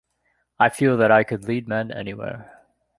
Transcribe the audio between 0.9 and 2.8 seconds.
that I could lead men anywhere.